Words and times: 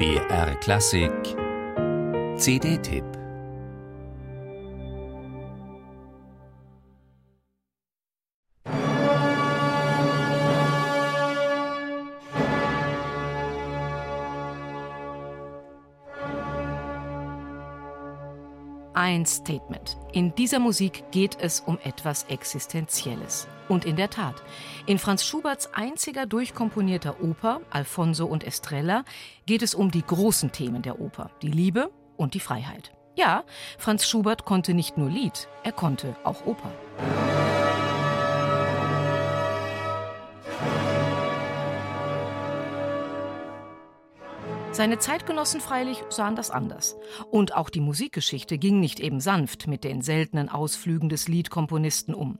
BR 0.00 0.54
Klassik 0.60 1.12
CD-Tipp 2.38 3.04
Ein 18.94 19.26
Statement. 19.26 19.98
In 20.12 20.34
dieser 20.34 20.60
Musik 20.60 21.04
geht 21.10 21.36
es 21.42 21.60
um 21.60 21.78
etwas 21.84 22.24
Existenzielles. 22.30 23.46
Und 23.70 23.84
in 23.84 23.94
der 23.94 24.10
Tat, 24.10 24.42
in 24.86 24.98
Franz 24.98 25.24
Schuberts 25.24 25.72
einziger 25.72 26.26
durchkomponierter 26.26 27.22
Oper, 27.22 27.60
Alfonso 27.70 28.26
und 28.26 28.42
Estrella, 28.42 29.04
geht 29.46 29.62
es 29.62 29.76
um 29.76 29.92
die 29.92 30.02
großen 30.04 30.50
Themen 30.50 30.82
der 30.82 31.00
Oper, 31.00 31.30
die 31.40 31.52
Liebe 31.52 31.92
und 32.16 32.34
die 32.34 32.40
Freiheit. 32.40 32.90
Ja, 33.14 33.44
Franz 33.78 34.08
Schubert 34.08 34.44
konnte 34.44 34.74
nicht 34.74 34.98
nur 34.98 35.08
Lied, 35.08 35.46
er 35.62 35.70
konnte 35.70 36.16
auch 36.24 36.46
Oper. 36.46 36.72
Seine 44.72 44.98
Zeitgenossen 44.98 45.60
freilich 45.60 46.02
sahen 46.08 46.34
das 46.34 46.50
anders. 46.50 46.96
Und 47.30 47.54
auch 47.54 47.70
die 47.70 47.80
Musikgeschichte 47.80 48.56
ging 48.56 48.80
nicht 48.80 48.98
eben 48.98 49.20
sanft 49.20 49.66
mit 49.66 49.84
den 49.84 50.00
seltenen 50.00 50.48
Ausflügen 50.48 51.08
des 51.08 51.28
Liedkomponisten 51.28 52.14
um. 52.14 52.38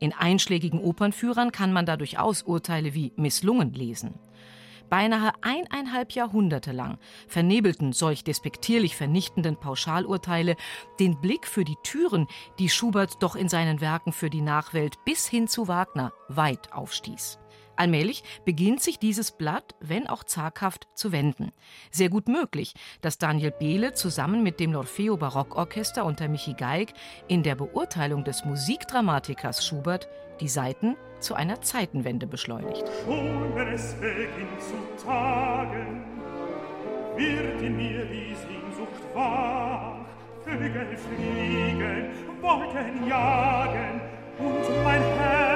In 0.00 0.14
einschlägigen 0.14 0.80
Opernführern 0.80 1.52
kann 1.52 1.72
man 1.72 1.86
da 1.86 1.96
durchaus 1.96 2.42
Urteile 2.42 2.94
wie 2.94 3.12
misslungen 3.16 3.74
lesen. 3.74 4.18
Beinahe 4.88 5.32
eineinhalb 5.40 6.12
Jahrhunderte 6.12 6.72
lang 6.72 6.98
vernebelten 7.28 7.92
solch 7.92 8.24
despektierlich 8.24 8.96
vernichtenden 8.96 9.56
Pauschalurteile 9.56 10.56
den 10.98 11.20
Blick 11.20 11.46
für 11.46 11.64
die 11.64 11.76
Türen, 11.84 12.26
die 12.58 12.68
Schubert 12.68 13.22
doch 13.22 13.36
in 13.36 13.48
seinen 13.48 13.80
Werken 13.80 14.12
für 14.12 14.30
die 14.30 14.40
Nachwelt 14.40 14.96
bis 15.04 15.28
hin 15.28 15.46
zu 15.46 15.68
Wagner 15.68 16.12
weit 16.28 16.72
aufstieß. 16.72 17.38
Allmählich 17.80 18.24
beginnt 18.44 18.82
sich 18.82 18.98
dieses 18.98 19.30
Blatt, 19.30 19.74
wenn 19.80 20.06
auch 20.06 20.22
zaghaft, 20.22 20.88
zu 20.92 21.12
wenden. 21.12 21.50
Sehr 21.90 22.10
gut 22.10 22.28
möglich, 22.28 22.74
dass 23.00 23.16
Daniel 23.16 23.52
Behle 23.52 23.94
zusammen 23.94 24.42
mit 24.42 24.60
dem 24.60 24.72
L'Orfeo 24.72 25.16
Barockorchester 25.16 26.04
unter 26.04 26.28
Michi 26.28 26.52
Geig 26.52 26.92
in 27.26 27.42
der 27.42 27.54
Beurteilung 27.54 28.22
des 28.22 28.44
Musikdramatikers 28.44 29.64
Schubert 29.64 30.10
die 30.42 30.48
Seiten 30.48 30.94
zu 31.20 31.32
einer 31.32 31.62
Zeitenwende 31.62 32.26
beschleunigt. 32.26 32.84
Schon 33.06 33.56
wenn 33.56 33.68
es 33.68 33.94
beginnt 33.94 34.60
zu 34.60 35.06
tagen, 35.06 36.04
wird 37.16 37.62
in 37.62 37.76
mir 37.78 38.04
die 38.04 38.34
Sehnsucht 38.34 39.14
wach. 39.14 40.00
Vögel 40.44 40.98
fliegen, 40.98 42.10
Wolken 42.42 43.08
jagen 43.08 44.02
und 44.38 44.84
mein 44.84 45.00
Herz 45.00 45.49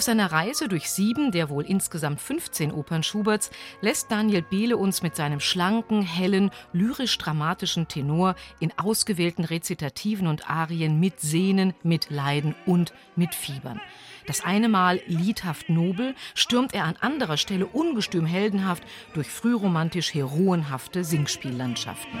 Auf 0.00 0.06
seiner 0.06 0.32
Reise 0.32 0.66
durch 0.66 0.88
sieben 0.88 1.30
der 1.30 1.50
wohl 1.50 1.66
insgesamt 1.66 2.22
15 2.22 2.72
Opern 2.72 3.02
Schuberts 3.02 3.50
lässt 3.82 4.10
Daniel 4.10 4.40
Behle 4.40 4.78
uns 4.78 5.02
mit 5.02 5.14
seinem 5.14 5.40
schlanken, 5.40 6.00
hellen, 6.00 6.50
lyrisch-dramatischen 6.72 7.86
Tenor 7.86 8.34
in 8.60 8.72
ausgewählten 8.78 9.44
Rezitativen 9.44 10.26
und 10.26 10.48
Arien 10.48 10.98
mitsehnen, 11.00 11.74
mitleiden 11.82 12.54
und 12.64 12.94
mitfiebern. 13.14 13.78
Das 14.26 14.42
eine 14.42 14.70
Mal 14.70 15.02
liedhaft 15.06 15.68
nobel, 15.68 16.14
stürmt 16.34 16.72
er 16.72 16.84
an 16.84 16.96
anderer 16.98 17.36
Stelle 17.36 17.66
ungestüm 17.66 18.24
heldenhaft 18.24 18.82
durch 19.12 19.28
frühromantisch 19.28 20.14
heroenhafte 20.14 21.04
Singspiellandschaften. 21.04 22.18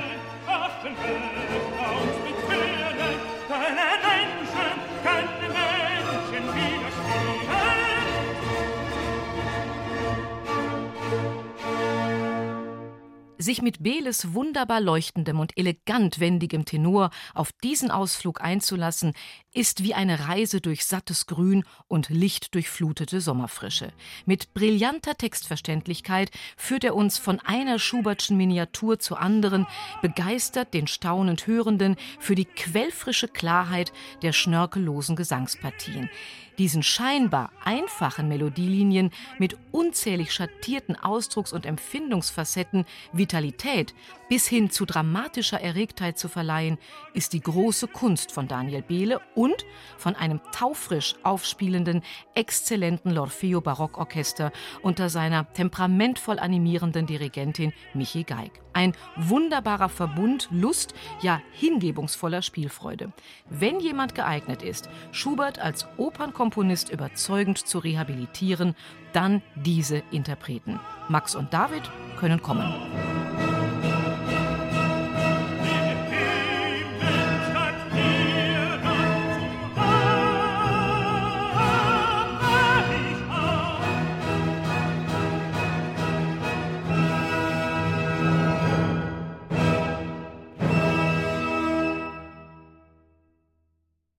Sich 13.40 13.62
mit 13.62 13.82
Beles 13.82 14.34
wunderbar 14.34 14.82
leuchtendem 14.82 15.40
und 15.40 15.56
elegant 15.56 16.20
wendigem 16.20 16.66
Tenor 16.66 17.08
auf 17.32 17.52
diesen 17.52 17.90
Ausflug 17.90 18.42
einzulassen, 18.42 19.14
ist 19.54 19.82
wie 19.82 19.94
eine 19.94 20.28
Reise 20.28 20.60
durch 20.60 20.84
sattes 20.84 21.26
Grün 21.26 21.64
und 21.88 22.10
lichtdurchflutete 22.10 23.22
Sommerfrische. 23.22 23.94
Mit 24.26 24.52
brillanter 24.52 25.16
Textverständlichkeit 25.16 26.30
führt 26.58 26.84
er 26.84 26.94
uns 26.94 27.16
von 27.16 27.40
einer 27.40 27.78
Schubertschen 27.78 28.36
Miniatur 28.36 28.98
zur 28.98 29.18
anderen, 29.18 29.66
begeistert 30.02 30.74
den 30.74 30.86
staunend 30.86 31.46
Hörenden 31.46 31.96
für 32.18 32.34
die 32.34 32.44
quellfrische 32.44 33.26
Klarheit 33.26 33.90
der 34.20 34.34
schnörkellosen 34.34 35.16
Gesangspartien. 35.16 36.10
Diesen 36.60 36.82
scheinbar 36.82 37.52
einfachen 37.64 38.28
Melodielinien 38.28 39.12
mit 39.38 39.56
unzählig 39.72 40.30
schattierten 40.30 40.94
Ausdrucks- 40.94 41.54
und 41.54 41.64
Empfindungsfacetten 41.64 42.84
Vitalität 43.14 43.94
bis 44.28 44.46
hin 44.46 44.68
zu 44.68 44.84
dramatischer 44.84 45.58
Erregtheit 45.58 46.18
zu 46.18 46.28
verleihen, 46.28 46.76
ist 47.14 47.32
die 47.32 47.40
große 47.40 47.88
Kunst 47.88 48.30
von 48.30 48.46
Daniel 48.46 48.82
Behle 48.82 49.22
und 49.34 49.64
von 49.96 50.14
einem 50.14 50.42
taufrisch 50.52 51.14
aufspielenden, 51.22 52.02
exzellenten 52.34 53.10
L'Orfeo 53.10 53.62
Barockorchester 53.62 54.52
unter 54.82 55.08
seiner 55.08 55.50
temperamentvoll 55.54 56.38
animierenden 56.38 57.06
Dirigentin 57.06 57.72
Michi 57.94 58.24
Geig. 58.24 58.52
Ein 58.72 58.94
wunderbarer 59.16 59.88
Verbund 59.88 60.48
Lust, 60.50 60.94
ja 61.20 61.40
hingebungsvoller 61.52 62.42
Spielfreude. 62.42 63.12
Wenn 63.48 63.80
jemand 63.80 64.14
geeignet 64.14 64.62
ist, 64.62 64.88
Schubert 65.12 65.58
als 65.58 65.86
Opernkomponist 65.96 66.90
überzeugend 66.90 67.58
zu 67.58 67.78
rehabilitieren, 67.78 68.74
dann 69.12 69.42
diese 69.56 70.02
Interpreten. 70.10 70.78
Max 71.08 71.34
und 71.34 71.52
David 71.52 71.82
können 72.18 72.42
kommen. 72.42 73.19